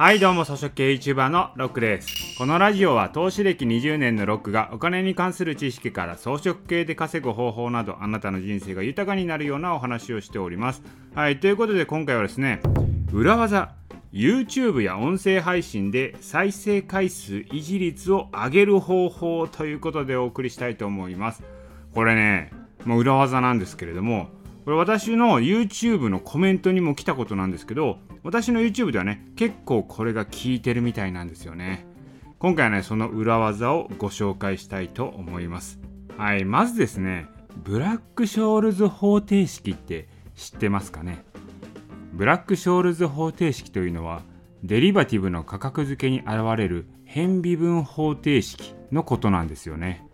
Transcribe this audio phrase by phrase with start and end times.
[0.00, 2.38] はいどうも、草食系 YouTuber のロックです。
[2.38, 10.82] このラジオは投資歴20年のロックがお金に関する知識から装飾系で稼ぐ方法などあなたの人生が豊かになるようなお話をしております。
[11.14, 12.62] はい、ということで今回はですね、
[13.12, 13.74] 裏技
[14.10, 21.42] YouTube や音声配信で再生回数維持率を上げる方法ということでお送りしたいと思います。
[21.94, 22.52] これね、
[22.86, 24.30] もう裏技なんですけれども、
[24.70, 31.88] これ私の YouTube のコメントにも来たことなんですけど、私の YouTube ではね、結構これが効いてるみたいなんですよね。
[32.38, 35.80] 今回はね、その裏技をご紹介したいと思います。
[36.16, 37.26] はい、まずですね、
[37.64, 41.24] ブラックショールズ方程式って知ってますかね？
[42.12, 44.22] ブラックショールズ方程式というのは、
[44.62, 50.06] デリバティブの価格付けに現れる変微分方程式のことなんですよね。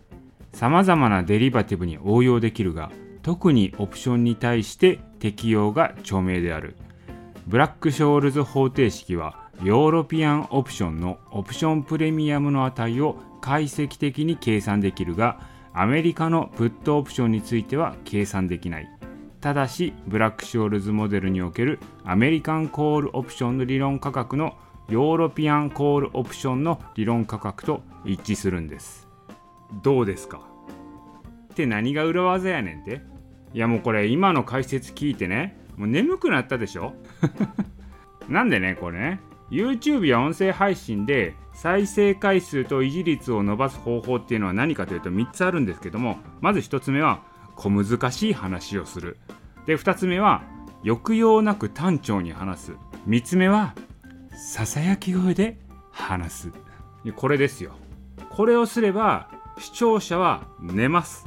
[0.55, 2.91] 様々なデリバティブに応用できるが、
[3.27, 6.77] 特にオプションに対して適用が著名である。
[7.49, 15.41] ブラックショールズ方程式はヨーロピアンオプションのオプションプレミアムの値を解析的に計算できるが
[15.73, 18.89] アメリカのプットオプションについては計算できない。
[19.41, 24.57] ただしブラックショールズモデルにおけるアメリカンコールオプションの理論価格の
[24.89, 29.09] ヨーロピアンコールオプションの理論価格と一致するんです。
[29.83, 30.43] どうですか？
[31.53, 33.16] って何が裏技やねんって。
[33.57, 36.93] いやもうこれ今の解説聞いてねもう眠くなったでしょ？
[38.29, 47.23] なんでね、これね、YouTube や音声配信で再生回数と維持率を伸ばす方法っていうのは何かというと3つあるんですけども、まず1つ目は
[47.55, 49.17] 小難しい話をする。
[49.65, 50.43] で、2つ目は
[50.85, 52.73] 抑揚なく単調に話す。
[53.09, 53.75] 3つ目は
[54.37, 55.59] ささやき声で
[55.93, 56.53] 話す。
[57.15, 57.73] これですよ。
[58.29, 61.27] これをすれば視聴者は寝ます。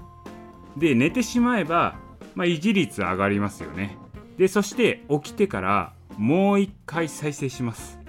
[0.77, 1.95] で、寝てしまえば、
[2.35, 3.97] まあ、維持率上がりますよね。
[4.38, 7.99] でそして起きてからもう一回再生します。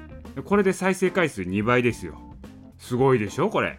[0.45, 2.21] これで再生回数2倍ですよ。
[2.79, 3.79] すごいでしょこれ。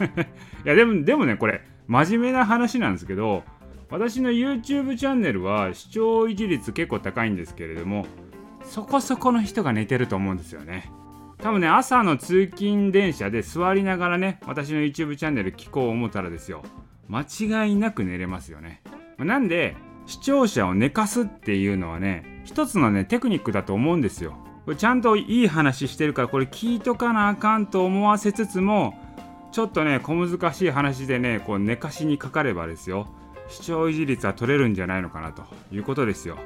[0.64, 3.44] いやでもでもねこれ真面目な話なんですけど
[3.90, 8.06] 私の YouTube チャンネルは視聴維持率結構高いんですけれども
[8.62, 10.90] そこそこの人が寝てると思うんですよね。
[11.38, 16.62] 多分ね朝の通勤電車で座りながらね私の YouTube チャンネル聞こう思ったらですよ。
[17.08, 18.82] 間違いなく寝れますよね。
[19.24, 19.76] なんで
[20.06, 24.36] 視聴者を寝かすっていうのはね一つのねテクニックだと思うんですよ。
[24.64, 28.94] これちゃんといい話してるからこれ聞いとかなあかんと思わせつつも
[29.52, 33.08] ちょっとね小難しい話でねこう寝かしにかかればですよ。
[33.48, 35.42] 視聴維持率は取れるんじゃないのかなと
[35.72, 36.38] いうことですよ。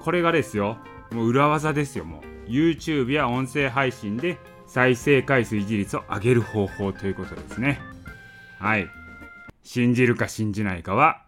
[0.00, 0.78] これがですよ
[1.12, 2.50] もう裏技ですよもう。
[2.50, 7.80] YouTube や音声配信で再生回数維持率を上げる方法ということですね。
[8.58, 8.88] はい。
[9.62, 11.22] 信じるか信じないかは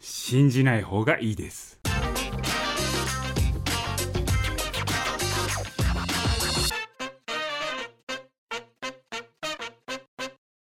[0.00, 1.79] 信じない方がいいです。